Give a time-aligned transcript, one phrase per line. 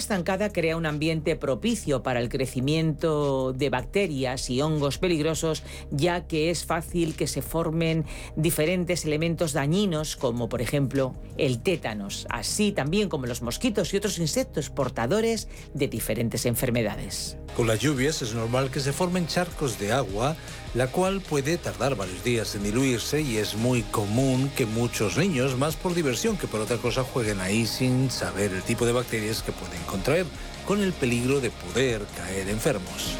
[0.00, 6.50] Estancada crea un ambiente propicio para el crecimiento de bacterias y hongos peligrosos, ya que
[6.50, 8.04] es fácil que se formen
[8.34, 14.18] diferentes elementos dañinos, como por ejemplo el tétanos, así también como los mosquitos y otros
[14.18, 17.36] insectos portadores de diferentes enfermedades.
[17.56, 20.36] Con las lluvias es normal que se formen charcos de agua,
[20.74, 25.58] la cual puede tardar varios días en diluirse y es muy común que muchos niños,
[25.58, 29.42] más por diversión que por otra cosa, jueguen ahí sin saber el tipo de bacterias
[29.42, 30.26] que pueden contraer,
[30.66, 33.16] con el peligro de poder caer enfermos.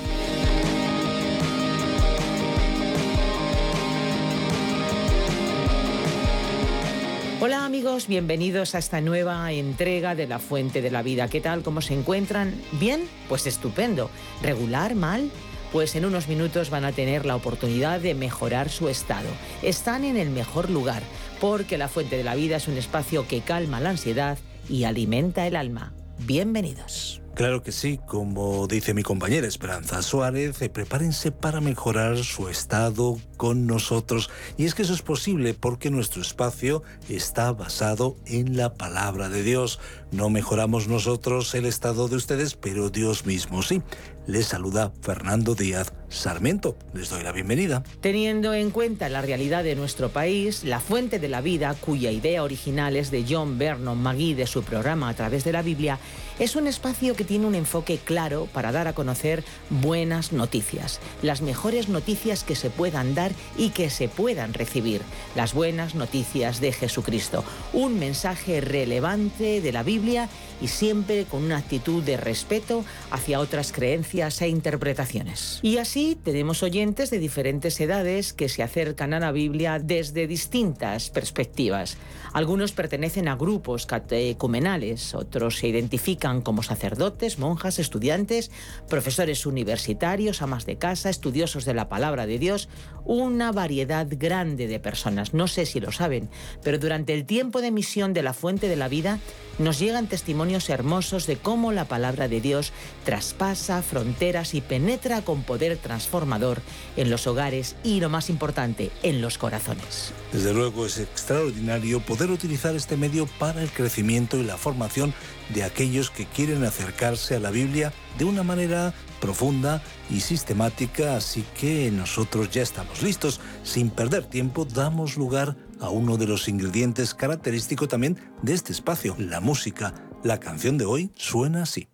[7.42, 11.26] Hola amigos, bienvenidos a esta nueva entrega de La Fuente de la Vida.
[11.28, 11.62] ¿Qué tal?
[11.62, 12.54] ¿Cómo se encuentran?
[12.72, 13.08] ¿Bien?
[13.28, 14.10] Pues estupendo.
[14.42, 14.94] ¿Regular?
[14.94, 15.30] ¿Mal?
[15.72, 19.28] Pues en unos minutos van a tener la oportunidad de mejorar su estado.
[19.62, 21.02] Están en el mejor lugar,
[21.40, 24.36] porque La Fuente de la Vida es un espacio que calma la ansiedad
[24.68, 25.94] y alimenta el alma.
[26.26, 27.22] Bienvenidos.
[27.34, 33.18] Claro que sí, como dice mi compañera Esperanza Suárez, eh, prepárense para mejorar su estado
[33.38, 34.28] con nosotros.
[34.58, 39.42] Y es que eso es posible porque nuestro espacio está basado en la palabra de
[39.42, 39.80] Dios.
[40.12, 43.80] No mejoramos nosotros el estado de ustedes, pero Dios mismo sí.
[44.26, 46.76] Les saluda Fernando Díaz Sarmiento.
[46.92, 47.84] Les doy la bienvenida.
[48.00, 52.42] Teniendo en cuenta la realidad de nuestro país, la fuente de la vida, cuya idea
[52.42, 56.00] original es de John Vernon Magee de su programa A través de la Biblia,
[56.40, 61.42] es un espacio que tiene un enfoque claro para dar a conocer buenas noticias, las
[61.42, 65.02] mejores noticias que se puedan dar y que se puedan recibir,
[65.36, 70.28] las buenas noticias de Jesucristo, un mensaje relevante de la Biblia
[70.60, 75.60] y siempre con una actitud de respeto hacia otras creencias e interpretaciones.
[75.62, 81.10] Y así tenemos oyentes de diferentes edades que se acercan a la Biblia desde distintas
[81.10, 81.96] perspectivas.
[82.32, 88.50] Algunos pertenecen a grupos catecumenales, otros se identifican como sacerdotes, monjas, estudiantes,
[88.88, 92.68] profesores universitarios, amas de casa, estudiosos de la palabra de Dios,
[93.04, 95.34] una variedad grande de personas.
[95.34, 96.30] No sé si lo saben,
[96.62, 99.18] pero durante el tiempo de misión de la fuente de la vida
[99.60, 102.72] nos llegan testimonios hermosos de cómo la palabra de Dios
[103.04, 106.62] traspasa fronteras y penetra con poder transformador
[106.96, 110.12] en los hogares y, lo más importante, en los corazones.
[110.32, 115.12] Desde luego es extraordinario poder utilizar este medio para el crecimiento y la formación
[115.52, 121.44] de aquellos que quieren acercarse a la Biblia de una manera profunda y sistemática, así
[121.58, 123.40] que nosotros ya estamos listos.
[123.62, 129.16] Sin perder tiempo, damos lugar a uno de los ingredientes característicos también de este espacio,
[129.18, 129.94] la música.
[130.22, 131.88] La canción de hoy suena así.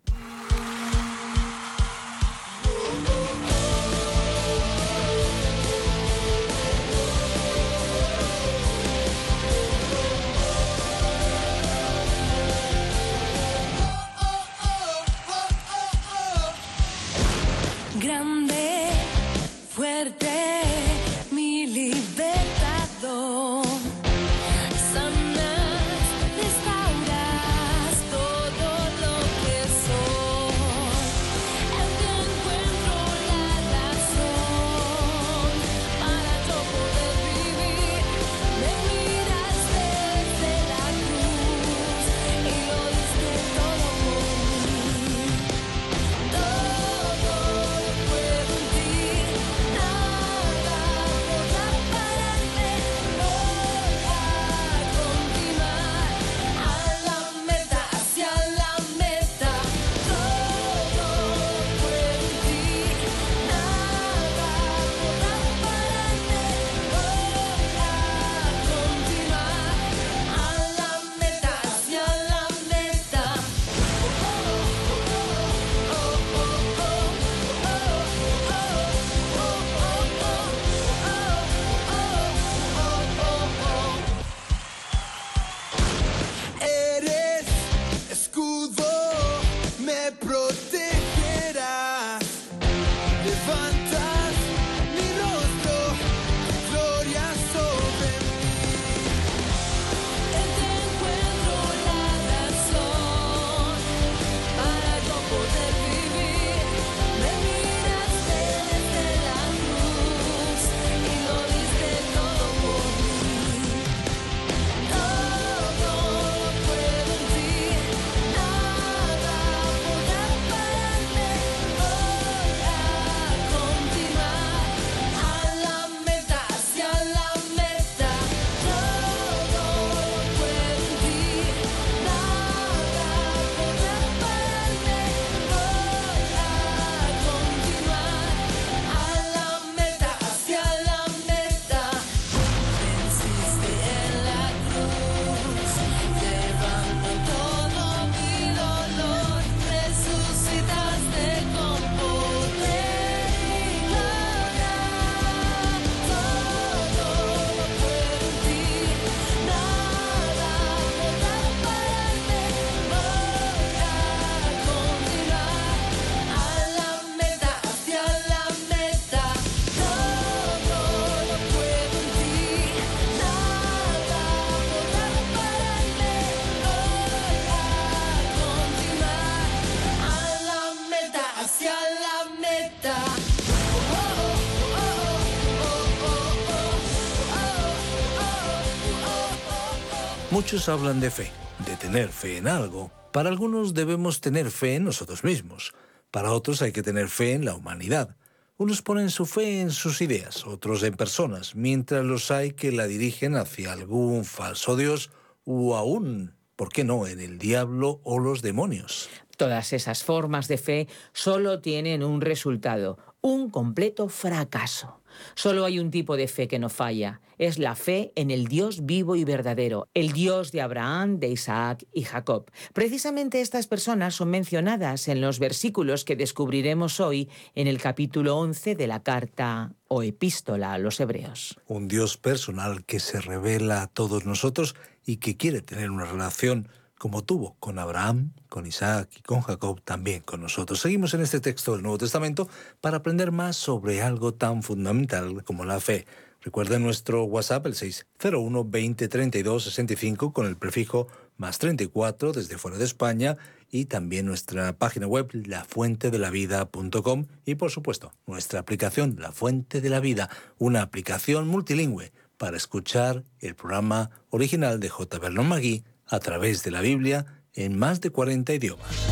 [190.47, 191.29] Muchos hablan de fe,
[191.65, 192.89] de tener fe en algo.
[193.11, 195.73] Para algunos debemos tener fe en nosotros mismos.
[196.09, 198.15] Para otros hay que tener fe en la humanidad.
[198.55, 202.87] Unos ponen su fe en sus ideas, otros en personas, mientras los hay que la
[202.87, 205.11] dirigen hacia algún falso Dios
[205.43, 209.09] o aún, ¿por qué no?, en el diablo o los demonios.
[209.35, 215.01] Todas esas formas de fe solo tienen un resultado, un completo fracaso.
[215.35, 217.21] Solo hay un tipo de fe que no falla.
[217.37, 221.85] Es la fe en el Dios vivo y verdadero, el Dios de Abraham, de Isaac
[221.93, 222.49] y Jacob.
[222.73, 228.75] Precisamente estas personas son mencionadas en los versículos que descubriremos hoy en el capítulo 11
[228.75, 231.59] de la carta o epístola a los hebreos.
[231.67, 234.75] Un Dios personal que se revela a todos nosotros
[235.05, 239.81] y que quiere tener una relación como tuvo con Abraham, con Isaac y con Jacob,
[239.83, 240.79] también con nosotros.
[240.79, 242.49] Seguimos en este texto del Nuevo Testamento
[242.81, 246.05] para aprender más sobre algo tan fundamental como la fe.
[246.41, 251.07] Recuerden nuestro WhatsApp, el 601 2032 65 con el prefijo
[251.37, 253.37] más 34 desde fuera de España
[253.69, 259.99] y también nuestra página web lafuentedelavida.com y por supuesto nuestra aplicación La Fuente de la
[259.99, 265.19] Vida, una aplicación multilingüe para escuchar el programa original de J.
[265.19, 269.07] Vernon Magui a través de la Biblia en más de 40 idiomas.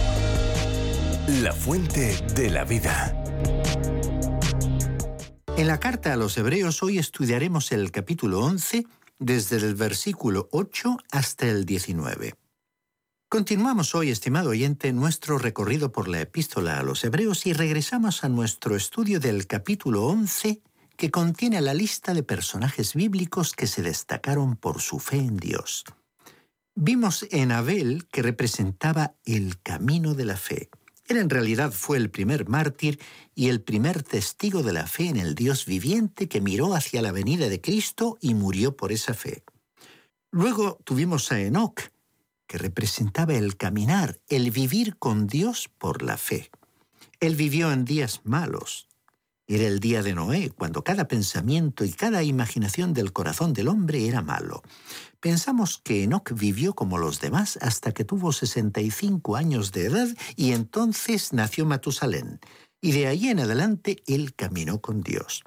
[1.41, 3.21] La fuente de la vida.
[5.57, 8.85] En la carta a los Hebreos hoy estudiaremos el capítulo 11
[9.19, 12.35] desde el versículo 8 hasta el 19.
[13.29, 18.29] Continuamos hoy, estimado oyente, nuestro recorrido por la epístola a los Hebreos y regresamos a
[18.29, 20.61] nuestro estudio del capítulo 11
[20.95, 25.83] que contiene la lista de personajes bíblicos que se destacaron por su fe en Dios.
[26.77, 30.69] Vimos en Abel que representaba el camino de la fe.
[31.07, 32.99] Él en realidad fue el primer mártir
[33.33, 37.13] y el primer testigo de la fe en el Dios viviente que miró hacia la
[37.13, 39.45] venida de Cristo y murió por esa fe.
[40.31, 41.79] Luego tuvimos a Enoch,
[42.45, 46.51] que representaba el caminar, el vivir con Dios por la fe.
[47.21, 48.89] Él vivió en días malos,
[49.47, 54.07] era el día de Noé, cuando cada pensamiento y cada imaginación del corazón del hombre
[54.07, 54.63] era malo.
[55.19, 60.51] Pensamos que Enoch vivió como los demás hasta que tuvo 65 años de edad y
[60.51, 62.39] entonces nació Matusalén.
[62.81, 65.43] Y de ahí en adelante él caminó con Dios.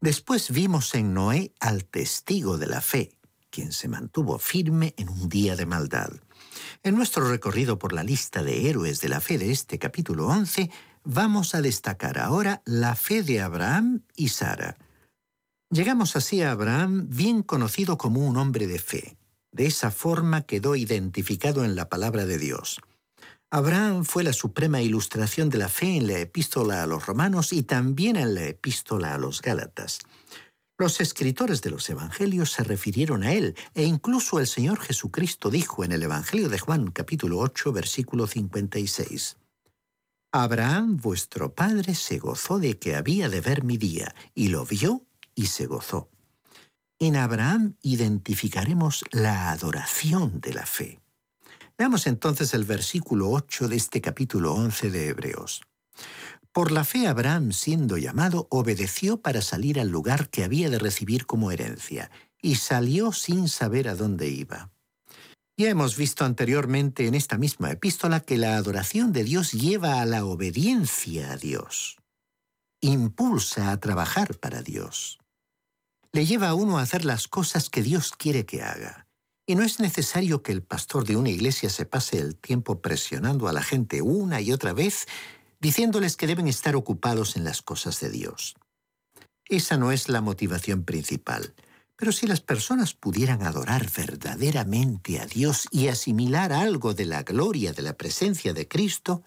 [0.00, 3.10] Después vimos en Noé al testigo de la fe,
[3.50, 6.10] quien se mantuvo firme en un día de maldad.
[6.82, 10.70] En nuestro recorrido por la lista de héroes de la fe de este capítulo 11,
[11.10, 14.76] vamos a destacar ahora la fe de Abraham y Sara.
[15.70, 19.16] Llegamos así a Abraham bien conocido como un hombre de fe.
[19.50, 22.82] De esa forma quedó identificado en la palabra de Dios.
[23.50, 27.62] Abraham fue la suprema ilustración de la fe en la epístola a los romanos y
[27.62, 30.00] también en la epístola a los gálatas.
[30.76, 35.84] Los escritores de los Evangelios se refirieron a él e incluso el Señor Jesucristo dijo
[35.84, 39.38] en el Evangelio de Juan capítulo 8 versículo 56.
[40.32, 45.06] Abraham vuestro padre se gozó de que había de ver mi día, y lo vio
[45.34, 46.10] y se gozó.
[46.98, 51.00] En Abraham identificaremos la adoración de la fe.
[51.78, 55.62] Veamos entonces el versículo 8 de este capítulo 11 de Hebreos.
[56.52, 61.24] Por la fe Abraham, siendo llamado, obedeció para salir al lugar que había de recibir
[61.24, 62.10] como herencia,
[62.42, 64.70] y salió sin saber a dónde iba.
[65.60, 70.06] Ya hemos visto anteriormente en esta misma epístola que la adoración de Dios lleva a
[70.06, 71.98] la obediencia a Dios.
[72.80, 75.18] Impulsa a trabajar para Dios.
[76.12, 79.08] Le lleva a uno a hacer las cosas que Dios quiere que haga.
[79.48, 83.48] Y no es necesario que el pastor de una iglesia se pase el tiempo presionando
[83.48, 85.08] a la gente una y otra vez,
[85.58, 88.54] diciéndoles que deben estar ocupados en las cosas de Dios.
[89.48, 91.52] Esa no es la motivación principal.
[91.98, 97.72] Pero si las personas pudieran adorar verdaderamente a Dios y asimilar algo de la gloria
[97.72, 99.24] de la presencia de Cristo,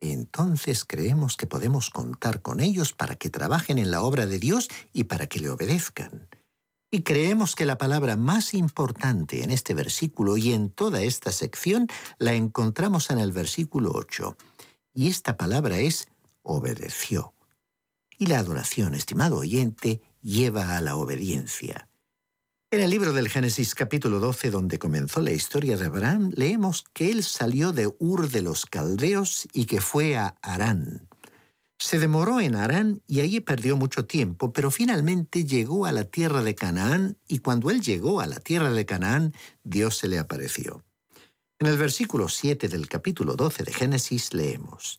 [0.00, 4.68] entonces creemos que podemos contar con ellos para que trabajen en la obra de Dios
[4.92, 6.28] y para que le obedezcan.
[6.90, 11.88] Y creemos que la palabra más importante en este versículo y en toda esta sección
[12.18, 14.36] la encontramos en el versículo 8.
[14.92, 16.08] Y esta palabra es
[16.42, 17.32] obedeció.
[18.18, 21.88] Y la adoración, estimado oyente, lleva a la obediencia.
[22.74, 27.12] En el libro del Génesis capítulo 12, donde comenzó la historia de Abraham, leemos que
[27.12, 31.08] él salió de Ur de los Caldeos y que fue a Harán.
[31.78, 36.42] Se demoró en Harán y allí perdió mucho tiempo, pero finalmente llegó a la tierra
[36.42, 40.82] de Canaán y cuando él llegó a la tierra de Canaán, Dios se le apareció.
[41.60, 44.98] En el versículo 7 del capítulo 12 de Génesis leemos,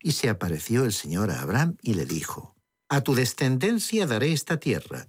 [0.00, 2.56] Y se apareció el Señor a Abraham y le dijo,
[2.88, 5.06] A tu descendencia daré esta tierra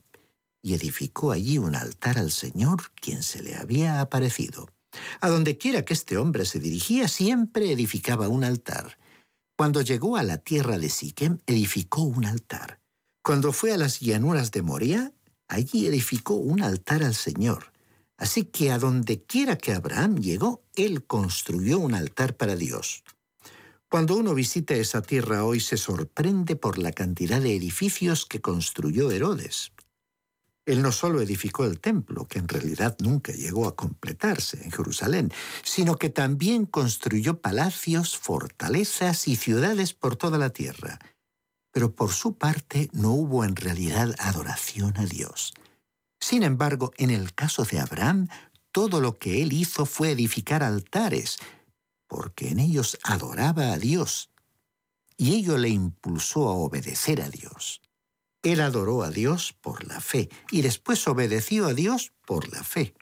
[0.61, 4.69] y edificó allí un altar al Señor, quien se le había aparecido.
[5.21, 8.97] A donde quiera que este hombre se dirigía, siempre edificaba un altar.
[9.57, 12.79] Cuando llegó a la tierra de Siquem, edificó un altar.
[13.23, 15.13] Cuando fue a las llanuras de Moria,
[15.47, 17.71] allí edificó un altar al Señor.
[18.17, 23.03] Así que a donde quiera que Abraham llegó, él construyó un altar para Dios.
[23.89, 29.09] Cuando uno visita esa tierra hoy se sorprende por la cantidad de edificios que construyó
[29.09, 29.71] Herodes.
[30.65, 35.31] Él no solo edificó el templo, que en realidad nunca llegó a completarse en Jerusalén,
[35.63, 40.99] sino que también construyó palacios, fortalezas y ciudades por toda la tierra.
[41.71, 45.53] Pero por su parte no hubo en realidad adoración a Dios.
[46.19, 48.27] Sin embargo, en el caso de Abraham,
[48.71, 51.39] todo lo que él hizo fue edificar altares,
[52.07, 54.29] porque en ellos adoraba a Dios,
[55.17, 57.81] y ello le impulsó a obedecer a Dios.
[58.41, 62.93] Él adoró a Dios por la fe y después obedeció a Dios por la fe.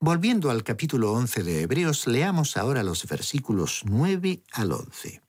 [0.00, 5.22] Volviendo al capítulo 11 de Hebreos, leamos ahora los versículos 9 al 11.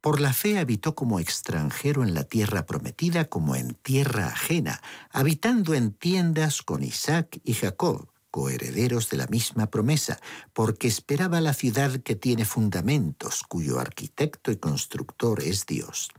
[0.00, 4.80] Por la fe habitó como extranjero en la tierra prometida como en tierra ajena,
[5.10, 10.20] habitando en tiendas con Isaac y Jacob, coherederos de la misma promesa,
[10.52, 16.10] porque esperaba la ciudad que tiene fundamentos, cuyo arquitecto y constructor es Dios.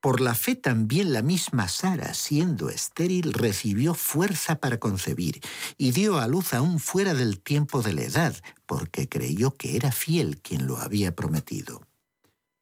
[0.00, 5.40] Por la fe también la misma Sara, siendo estéril, recibió fuerza para concebir
[5.76, 9.92] y dio a luz aún fuera del tiempo de la edad, porque creyó que era
[9.92, 11.82] fiel quien lo había prometido.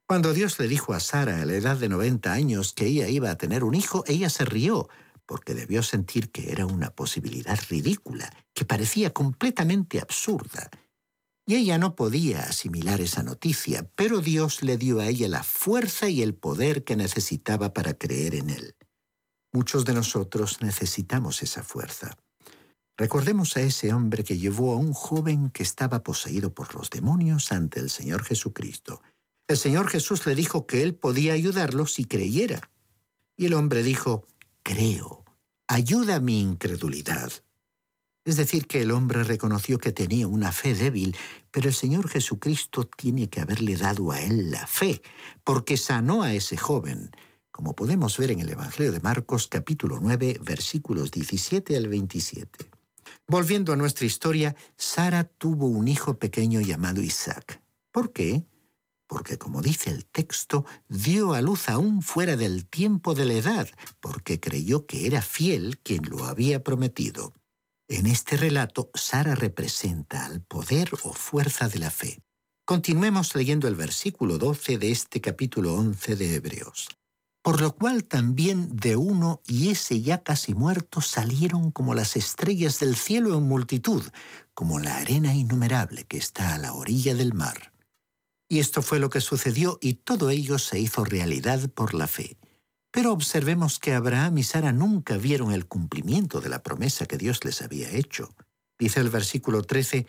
[0.08, 3.30] Cuando Dios le dijo a Sara a la edad de 90 años que ella iba
[3.30, 4.88] a tener un hijo, ella se rió,
[5.24, 10.70] porque debió sentir que era una posibilidad ridícula, que parecía completamente absurda.
[11.48, 16.10] Y ella no podía asimilar esa noticia, pero Dios le dio a ella la fuerza
[16.10, 18.76] y el poder que necesitaba para creer en él.
[19.50, 22.18] Muchos de nosotros necesitamos esa fuerza.
[22.98, 27.50] Recordemos a ese hombre que llevó a un joven que estaba poseído por los demonios
[27.50, 29.00] ante el Señor Jesucristo.
[29.48, 32.70] El Señor Jesús le dijo que él podía ayudarlo si creyera.
[33.38, 34.26] Y el hombre dijo,
[34.62, 35.24] creo,
[35.66, 37.32] ayuda mi incredulidad.
[38.28, 41.16] Es decir, que el hombre reconoció que tenía una fe débil,
[41.50, 45.00] pero el Señor Jesucristo tiene que haberle dado a él la fe,
[45.44, 47.10] porque sanó a ese joven,
[47.50, 52.66] como podemos ver en el Evangelio de Marcos capítulo 9 versículos 17 al 27.
[53.26, 57.62] Volviendo a nuestra historia, Sara tuvo un hijo pequeño llamado Isaac.
[57.90, 58.44] ¿Por qué?
[59.06, 63.68] porque como dice el texto, dio a luz aún fuera del tiempo de la edad,
[64.00, 67.32] porque creyó que era fiel quien lo había prometido.
[67.90, 72.20] En este relato, Sara representa al poder o fuerza de la fe.
[72.66, 76.88] Continuemos leyendo el versículo 12 de este capítulo 11 de Hebreos.
[77.42, 82.78] Por lo cual también de uno y ese ya casi muerto salieron como las estrellas
[82.78, 84.02] del cielo en multitud,
[84.52, 87.72] como la arena innumerable que está a la orilla del mar.
[88.50, 92.37] Y esto fue lo que sucedió y todo ello se hizo realidad por la fe.
[92.98, 97.44] Pero observemos que Abraham y Sara nunca vieron el cumplimiento de la promesa que Dios
[97.44, 98.34] les había hecho.
[98.76, 100.08] Dice el versículo 13,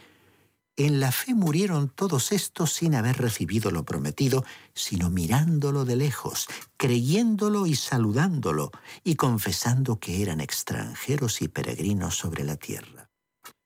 [0.76, 4.44] En la fe murieron todos estos sin haber recibido lo prometido,
[4.74, 8.72] sino mirándolo de lejos, creyéndolo y saludándolo,
[9.04, 13.12] y confesando que eran extranjeros y peregrinos sobre la tierra.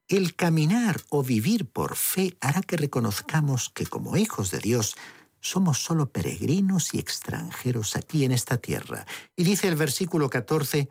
[0.10, 4.98] El caminar o vivir por fe hará que reconozcamos que como hijos de Dios
[5.44, 9.06] somos solo peregrinos y extranjeros aquí en esta tierra.
[9.36, 10.90] Y dice el versículo 14,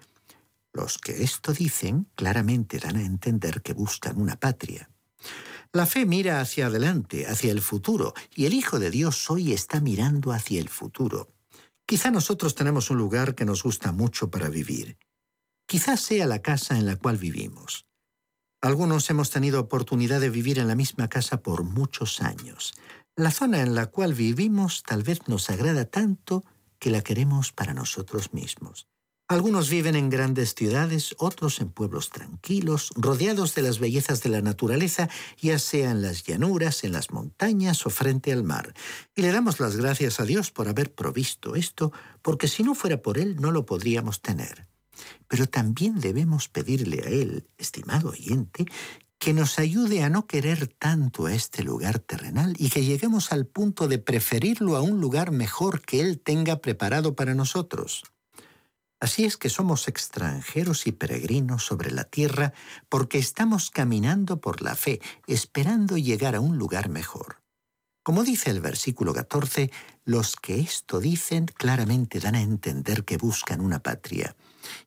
[0.75, 4.91] los que esto dicen claramente dan a entender que buscan una patria.
[5.73, 9.81] La fe mira hacia adelante, hacia el futuro, y el Hijo de Dios hoy está
[9.81, 11.33] mirando hacia el futuro.
[11.87, 14.99] Quizá nosotros tenemos un lugar que nos gusta mucho para vivir.
[15.67, 17.87] Quizá sea la casa en la cual vivimos.
[18.61, 22.75] Algunos hemos tenido oportunidad de vivir en la misma casa por muchos años.
[23.17, 26.45] La zona en la cual vivimos tal vez nos agrada tanto
[26.79, 28.89] que la queremos para nosotros mismos.
[29.29, 34.41] Algunos viven en grandes ciudades, otros en pueblos tranquilos, rodeados de las bellezas de la
[34.41, 38.73] naturaleza, ya sea en las llanuras, en las montañas o frente al mar.
[39.15, 41.93] Y le damos las gracias a Dios por haber provisto esto,
[42.23, 44.69] porque si no fuera por Él no lo podríamos tener.
[45.29, 48.65] Pero también debemos pedirle a Él, estimado oyente,
[49.23, 53.47] que nos ayude a no querer tanto a este lugar terrenal y que lleguemos al
[53.47, 58.03] punto de preferirlo a un lugar mejor que Él tenga preparado para nosotros.
[58.99, 62.53] Así es que somos extranjeros y peregrinos sobre la tierra
[62.89, 67.41] porque estamos caminando por la fe, esperando llegar a un lugar mejor.
[68.03, 69.71] Como dice el versículo 14,
[70.05, 74.35] los que esto dicen claramente dan a entender que buscan una patria.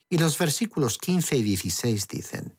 [0.10, 2.58] Y los versículos 15 y 16 dicen,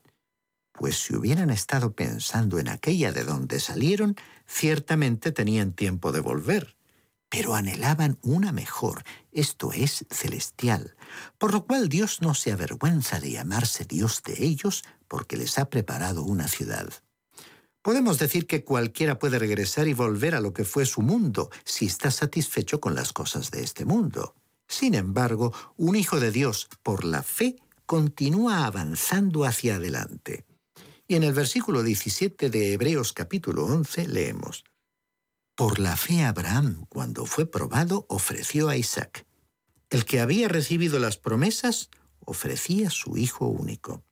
[0.78, 4.16] Pues si hubieran estado pensando en aquella de donde salieron,
[4.46, 6.76] ciertamente tenían tiempo de volver,
[7.28, 9.02] pero anhelaban una mejor,
[9.32, 10.94] esto es, celestial,
[11.38, 15.70] por lo cual Dios no se avergüenza de llamarse Dios de ellos, porque les ha
[15.70, 16.88] preparado una ciudad.
[17.80, 21.86] Podemos decir que cualquiera puede regresar y volver a lo que fue su mundo si
[21.86, 24.34] está satisfecho con las cosas de este mundo.
[24.66, 27.56] Sin embargo, un hijo de Dios, por la fe,
[27.86, 30.44] continúa avanzando hacia adelante.
[31.08, 34.64] Y en el versículo 17 de Hebreos capítulo 11 leemos,
[35.54, 39.24] Por la fe Abraham, cuando fue probado, ofreció a Isaac.
[39.88, 44.04] El que había recibido las promesas, ofrecía su hijo único.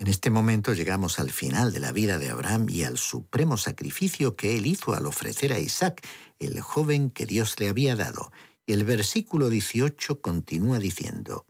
[0.00, 4.34] En este momento llegamos al final de la vida de Abraham y al supremo sacrificio
[4.34, 6.04] que él hizo al ofrecer a Isaac,
[6.40, 8.32] el joven que Dios le había dado.
[8.66, 11.46] Y el versículo 18 continúa diciendo,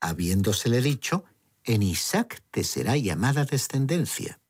[0.00, 1.24] habiéndosele dicho,
[1.64, 4.40] en Isaac te será llamada descendencia.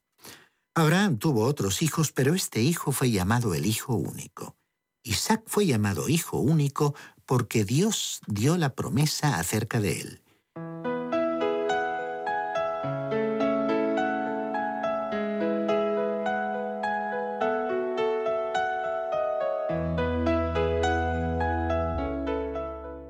[0.74, 4.57] Abraham tuvo otros hijos, pero este hijo fue llamado el hijo único.
[5.05, 6.94] Isaac fue llamado hijo único
[7.27, 10.20] porque Dios dio la promesa acerca de él.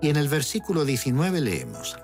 [0.02, 1.96] Y en el versículo 19 leemos,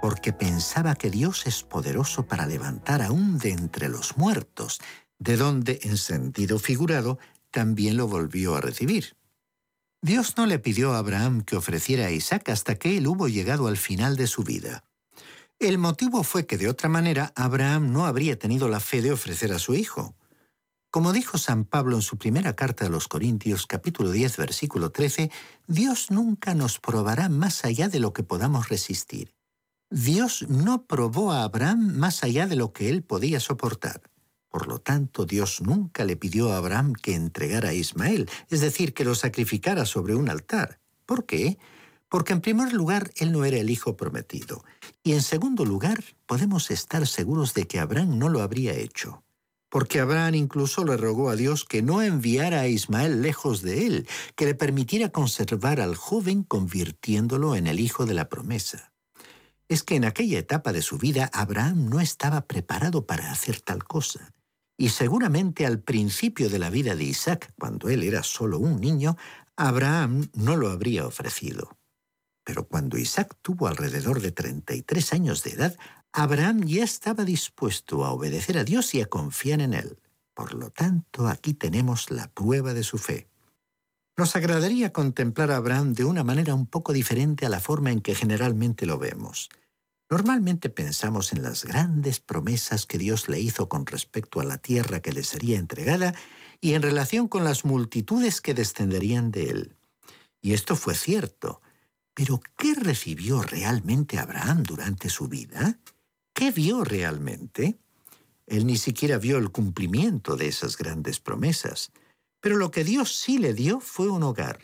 [0.00, 4.80] porque pensaba que Dios es poderoso para levantar aún de entre los muertos,
[5.18, 7.18] de donde, en sentido figurado,
[7.50, 9.16] también lo volvió a recibir.
[10.02, 13.66] Dios no le pidió a Abraham que ofreciera a Isaac hasta que él hubo llegado
[13.66, 14.82] al final de su vida.
[15.58, 19.52] El motivo fue que de otra manera Abraham no habría tenido la fe de ofrecer
[19.52, 20.16] a su hijo.
[20.90, 25.30] Como dijo San Pablo en su primera carta a los Corintios capítulo 10 versículo 13,
[25.66, 29.34] Dios nunca nos probará más allá de lo que podamos resistir.
[29.90, 34.00] Dios no probó a Abraham más allá de lo que él podía soportar.
[34.48, 38.94] Por lo tanto, Dios nunca le pidió a Abraham que entregara a Ismael, es decir,
[38.94, 40.78] que lo sacrificara sobre un altar.
[41.06, 41.58] ¿Por qué?
[42.08, 44.64] Porque en primer lugar, él no era el hijo prometido.
[45.02, 49.24] Y en segundo lugar, podemos estar seguros de que Abraham no lo habría hecho
[49.70, 54.08] porque Abraham incluso le rogó a Dios que no enviara a Ismael lejos de él,
[54.34, 58.90] que le permitiera conservar al joven convirtiéndolo en el hijo de la promesa.
[59.70, 63.84] Es que en aquella etapa de su vida Abraham no estaba preparado para hacer tal
[63.84, 64.34] cosa.
[64.76, 69.16] Y seguramente al principio de la vida de Isaac, cuando él era solo un niño,
[69.54, 71.78] Abraham no lo habría ofrecido.
[72.42, 75.78] Pero cuando Isaac tuvo alrededor de 33 años de edad,
[76.12, 80.00] Abraham ya estaba dispuesto a obedecer a Dios y a confiar en Él.
[80.34, 83.28] Por lo tanto, aquí tenemos la prueba de su fe.
[84.16, 88.00] Nos agradaría contemplar a Abraham de una manera un poco diferente a la forma en
[88.00, 89.48] que generalmente lo vemos.
[90.10, 95.00] Normalmente pensamos en las grandes promesas que Dios le hizo con respecto a la tierra
[95.00, 96.14] que le sería entregada
[96.60, 99.76] y en relación con las multitudes que descenderían de él.
[100.42, 101.62] Y esto fue cierto.
[102.12, 105.78] Pero ¿qué recibió realmente Abraham durante su vida?
[106.34, 107.78] ¿Qué vio realmente?
[108.48, 111.92] Él ni siquiera vio el cumplimiento de esas grandes promesas,
[112.40, 114.58] pero lo que Dios sí le dio fue un hogar.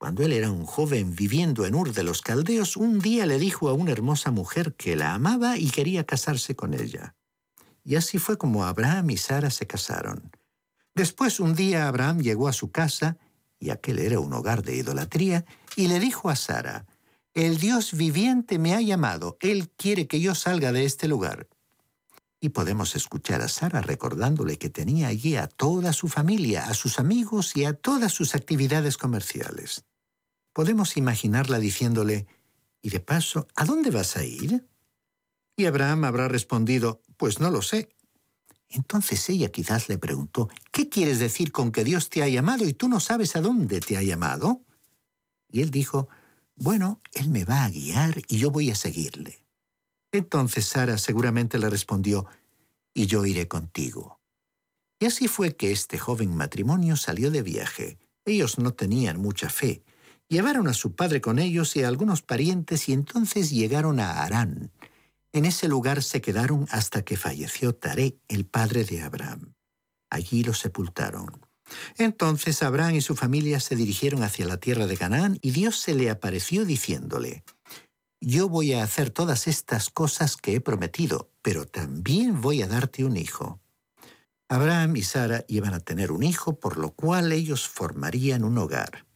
[0.00, 3.68] Cuando él era un joven viviendo en Ur de los Caldeos, un día le dijo
[3.68, 7.14] a una hermosa mujer que la amaba y quería casarse con ella.
[7.84, 10.32] Y así fue como Abraham y Sara se casaron.
[10.94, 13.18] Después un día Abraham llegó a su casa,
[13.58, 15.44] y aquel era un hogar de idolatría,
[15.76, 16.86] y le dijo a Sara,
[17.34, 19.36] el Dios viviente me ha llamado.
[19.42, 21.46] Él quiere que yo salga de este lugar.
[22.40, 26.98] Y podemos escuchar a Sara recordándole que tenía allí a toda su familia, a sus
[26.98, 29.84] amigos y a todas sus actividades comerciales.
[30.52, 32.26] Podemos imaginarla diciéndole,
[32.82, 34.66] y de paso, ¿a dónde vas a ir?
[35.56, 37.94] Y Abraham habrá respondido, pues no lo sé.
[38.68, 42.72] Entonces ella quizás le preguntó, ¿qué quieres decir con que Dios te ha llamado y
[42.72, 44.64] tú no sabes a dónde te ha llamado?
[45.50, 46.08] Y él dijo,
[46.54, 49.44] bueno, él me va a guiar y yo voy a seguirle.
[50.12, 52.26] Entonces Sara seguramente le respondió,
[52.92, 54.20] y yo iré contigo.
[54.98, 57.98] Y así fue que este joven matrimonio salió de viaje.
[58.24, 59.82] Ellos no tenían mucha fe.
[60.30, 64.70] Llevaron a su padre con ellos y a algunos parientes y entonces llegaron a Harán.
[65.32, 69.54] En ese lugar se quedaron hasta que falleció Taré, el padre de Abraham.
[70.08, 71.44] Allí lo sepultaron.
[71.98, 75.94] Entonces Abraham y su familia se dirigieron hacia la tierra de Canaán y Dios se
[75.94, 77.42] le apareció diciéndole,
[78.20, 83.04] Yo voy a hacer todas estas cosas que he prometido, pero también voy a darte
[83.04, 83.60] un hijo.
[84.48, 89.09] Abraham y Sara iban a tener un hijo, por lo cual ellos formarían un hogar.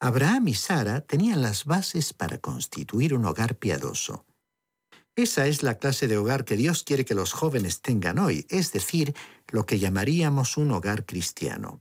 [0.00, 4.26] Abraham y Sara tenían las bases para constituir un hogar piadoso.
[5.16, 8.72] Esa es la clase de hogar que Dios quiere que los jóvenes tengan hoy, es
[8.72, 9.14] decir,
[9.48, 11.80] lo que llamaríamos un hogar cristiano.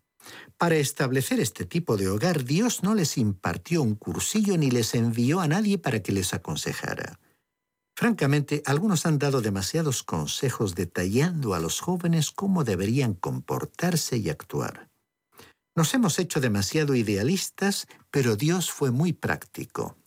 [0.57, 5.41] Para establecer este tipo de hogar, Dios no les impartió un cursillo ni les envió
[5.41, 7.19] a nadie para que les aconsejara.
[7.97, 14.89] Francamente, algunos han dado demasiados consejos detallando a los jóvenes cómo deberían comportarse y actuar.
[15.75, 19.97] Nos hemos hecho demasiado idealistas, pero Dios fue muy práctico.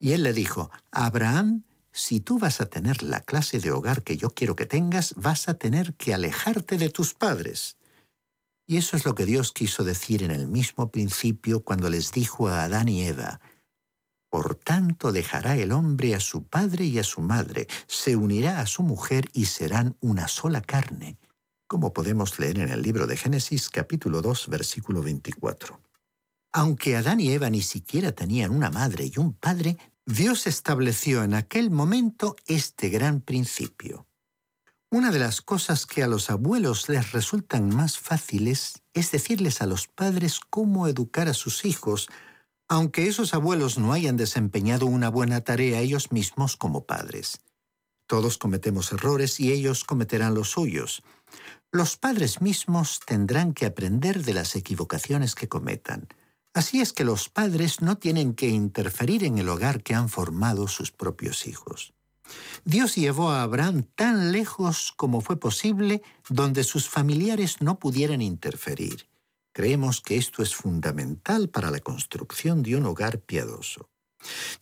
[0.00, 4.16] Y Él le dijo, Abraham, si tú vas a tener la clase de hogar que
[4.16, 7.76] yo quiero que tengas, vas a tener que alejarte de tus padres.
[8.66, 12.48] Y eso es lo que Dios quiso decir en el mismo principio cuando les dijo
[12.48, 13.40] a Adán y Eva,
[14.28, 18.66] Por tanto dejará el hombre a su padre y a su madre, se unirá a
[18.66, 21.16] su mujer y serán una sola carne
[21.70, 25.80] como podemos leer en el libro de Génesis capítulo 2 versículo 24.
[26.52, 31.32] Aunque Adán y Eva ni siquiera tenían una madre y un padre, Dios estableció en
[31.32, 34.08] aquel momento este gran principio.
[34.90, 39.66] Una de las cosas que a los abuelos les resultan más fáciles es decirles a
[39.66, 42.08] los padres cómo educar a sus hijos,
[42.66, 47.38] aunque esos abuelos no hayan desempeñado una buena tarea ellos mismos como padres.
[48.08, 51.04] Todos cometemos errores y ellos cometerán los suyos.
[51.72, 56.08] Los padres mismos tendrán que aprender de las equivocaciones que cometan.
[56.52, 60.66] Así es que los padres no tienen que interferir en el hogar que han formado
[60.66, 61.94] sus propios hijos.
[62.64, 69.08] Dios llevó a Abraham tan lejos como fue posible donde sus familiares no pudieran interferir.
[69.52, 73.88] Creemos que esto es fundamental para la construcción de un hogar piadoso.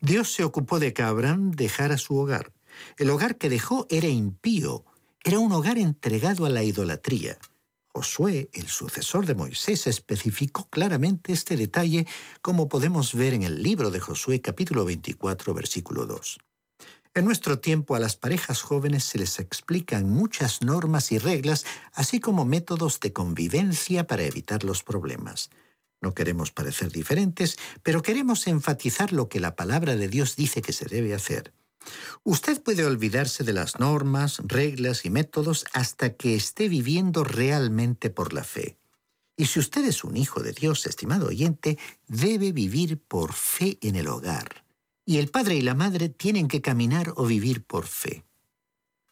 [0.01, 2.53] Dios se ocupó de que Abraham dejara su hogar.
[2.99, 4.85] El hogar que dejó era impío,
[5.25, 7.39] era un hogar entregado a la idolatría.
[7.89, 12.07] Josué, el sucesor de Moisés, especificó claramente este detalle,
[12.43, 16.39] como podemos ver en el libro de Josué capítulo 24, versículo 2.
[17.15, 22.21] En nuestro tiempo a las parejas jóvenes se les explican muchas normas y reglas, así
[22.21, 25.51] como métodos de convivencia para evitar los problemas.
[26.01, 30.73] No queremos parecer diferentes, pero queremos enfatizar lo que la palabra de Dios dice que
[30.73, 31.53] se debe hacer.
[32.25, 38.33] Usted puede olvidarse de las normas, reglas y métodos hasta que esté viviendo realmente por
[38.33, 38.77] la fe.
[39.37, 43.95] Y si usted es un hijo de Dios, estimado oyente, debe vivir por fe en
[43.95, 44.65] el hogar.
[45.07, 48.25] Y el padre y la madre tienen que caminar o vivir por fe.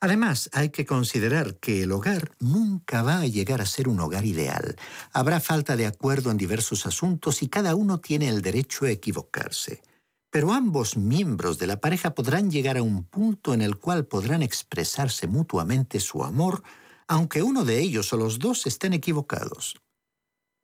[0.00, 4.26] Además, hay que considerar que el hogar nunca va a llegar a ser un hogar
[4.26, 4.76] ideal.
[5.12, 9.80] Habrá falta de acuerdo en diversos asuntos y cada uno tiene el derecho a equivocarse.
[10.30, 14.42] Pero ambos miembros de la pareja podrán llegar a un punto en el cual podrán
[14.42, 16.62] expresarse mutuamente su amor,
[17.08, 19.76] aunque uno de ellos o los dos estén equivocados.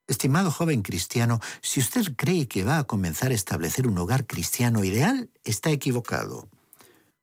[0.09, 4.85] Estimado joven cristiano, si usted cree que va a comenzar a establecer un hogar cristiano
[4.85, 6.48] ideal, está equivocado.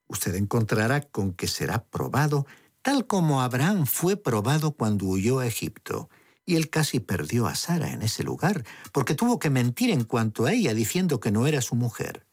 [0.08, 2.48] Usted encontrará con que será probado
[2.82, 6.10] tal como Abraham fue probado cuando huyó a Egipto
[6.46, 10.46] y él casi perdió a Sara en ese lugar, porque tuvo que mentir en cuanto
[10.46, 12.26] a ella diciendo que no era su mujer.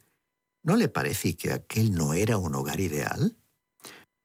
[0.67, 3.37] ¿No le parece que aquel no era un hogar ideal?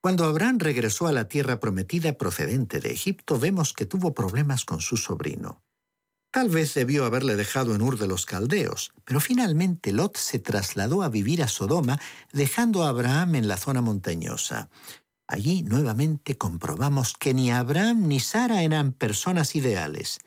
[0.01, 4.82] Cuando Abraham regresó a la tierra prometida procedente de Egipto, vemos que tuvo problemas con
[4.82, 5.62] su sobrino.
[6.32, 11.04] Tal vez debió haberle dejado en Ur de los Caldeos, pero finalmente Lot se trasladó
[11.04, 11.99] a vivir a Sodoma,
[12.34, 14.71] dejando a Abraham en la zona montañosa.
[15.27, 20.17] Allí nuevamente comprobamos que ni Abraham ni Sara eran personas ideales.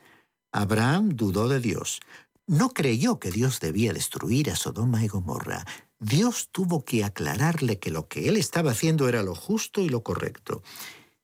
[0.53, 1.99] Abraham dudó de Dios.
[2.47, 5.65] No creyó que Dios debía destruir a Sodoma y Gomorra.
[5.99, 10.03] Dios tuvo que aclararle que lo que él estaba haciendo era lo justo y lo
[10.03, 10.61] correcto.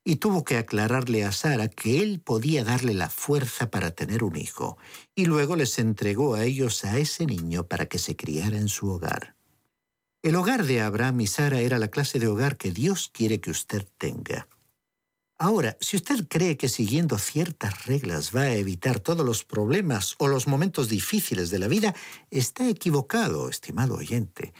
[0.04, 4.36] Y tuvo que aclararle a Sara que él podía darle la fuerza para tener un
[4.36, 4.78] hijo.
[5.14, 8.90] Y luego les entregó a ellos a ese niño para que se criara en su
[8.90, 9.36] hogar.
[10.24, 13.52] El hogar de Abraham y Sara era la clase de hogar que Dios quiere que
[13.52, 14.48] usted tenga.
[15.43, 20.27] Ahora, si usted cree que siguiendo ciertas reglas va a evitar todos los problemas o
[20.27, 21.95] los momentos difíciles de la vida,
[22.30, 24.54] está equivocado, estimado oyente.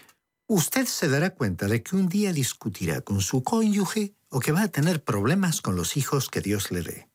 [0.48, 4.64] Usted se dará cuenta de que un día discutirá con su cónyuge o que va
[4.64, 7.10] a tener problemas con los hijos que Dios le dé.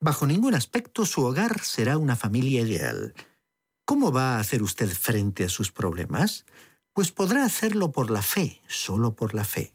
[0.00, 3.14] Bajo ningún aspecto su hogar será una familia ideal.
[3.84, 6.46] ¿Cómo va a hacer usted frente a sus problemas?
[6.92, 9.72] Pues podrá hacerlo por la fe, solo por la fe.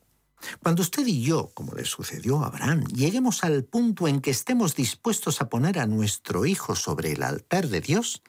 [0.61, 4.75] Cuando usted y yo, como le sucedió a Abraham, lleguemos al punto en que estemos
[4.75, 8.21] dispuestos a poner a nuestro hijo sobre el altar de Dios,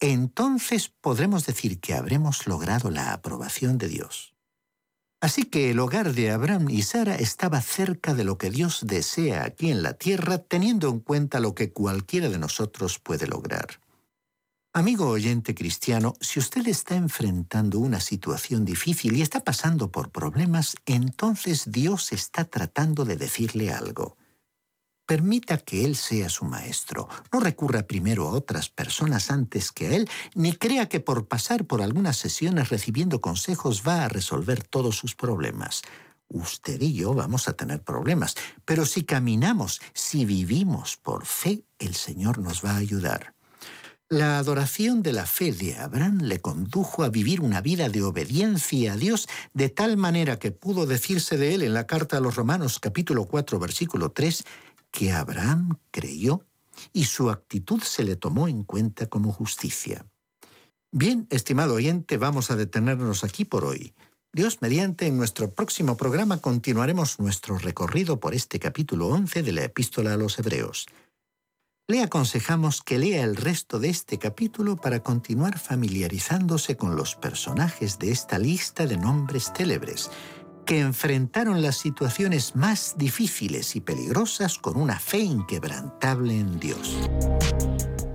[0.00, 4.34] entonces podremos decir que habremos logrado la aprobación de Dios.
[5.20, 9.44] Así que el hogar de Abraham y Sara estaba cerca de lo que Dios desea
[9.44, 13.79] aquí en la tierra, teniendo en cuenta lo que cualquiera de nosotros puede lograr.
[14.72, 20.76] Amigo oyente cristiano, si usted está enfrentando una situación difícil y está pasando por problemas,
[20.86, 24.16] entonces Dios está tratando de decirle algo.
[25.06, 27.08] Permita que Él sea su maestro.
[27.32, 31.64] No recurra primero a otras personas antes que a Él, ni crea que por pasar
[31.64, 35.82] por algunas sesiones recibiendo consejos va a resolver todos sus problemas.
[36.28, 41.96] Usted y yo vamos a tener problemas, pero si caminamos, si vivimos por fe, el
[41.96, 43.34] Señor nos va a ayudar.
[44.12, 48.94] La adoración de la fe de Abraham le condujo a vivir una vida de obediencia
[48.94, 52.34] a Dios de tal manera que pudo decirse de él en la carta a los
[52.34, 54.42] Romanos capítulo 4 versículo 3
[54.90, 56.44] que Abraham creyó
[56.92, 60.04] y su actitud se le tomó en cuenta como justicia.
[60.90, 63.94] Bien, estimado oyente, vamos a detenernos aquí por hoy.
[64.32, 69.62] Dios mediante, en nuestro próximo programa continuaremos nuestro recorrido por este capítulo 11 de la
[69.62, 70.88] epístola a los Hebreos
[71.90, 77.98] le aconsejamos que lea el resto de este capítulo para continuar familiarizándose con los personajes
[77.98, 80.08] de esta lista de nombres célebres,
[80.64, 86.96] que enfrentaron las situaciones más difíciles y peligrosas con una fe inquebrantable en Dios.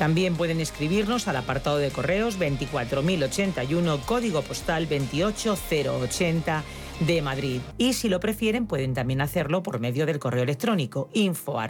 [0.00, 6.64] También pueden escribirnos al apartado de correos 24081, código postal 28080
[7.00, 7.60] de Madrid.
[7.76, 11.60] Y si lo prefieren, pueden también hacerlo por medio del correo electrónico info.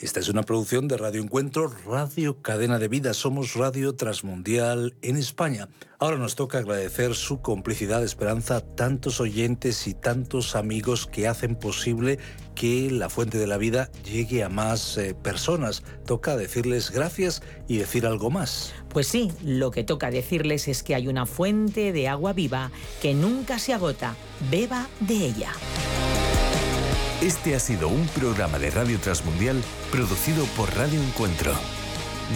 [0.00, 3.12] Esta es una producción de Radio Encuentro, Radio Cadena de Vida.
[3.12, 5.68] Somos Radio Transmundial en España.
[6.00, 12.20] Ahora nos toca agradecer su complicidad, esperanza, tantos oyentes y tantos amigos que hacen posible
[12.54, 15.82] que la fuente de la vida llegue a más eh, personas.
[16.06, 18.74] Toca decirles gracias y decir algo más.
[18.90, 22.70] Pues sí, lo que toca decirles es que hay una fuente de agua viva
[23.02, 24.14] que nunca se agota.
[24.52, 25.50] Beba de ella.
[27.20, 31.54] Este ha sido un programa de Radio Transmundial producido por Radio Encuentro,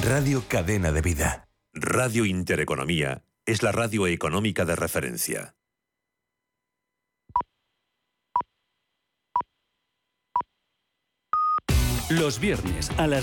[0.04, 1.48] Radio Cadena de Vida.
[1.74, 5.56] Radio Intereconomía es la radio económica de referencia.
[12.08, 13.10] Los viernes a las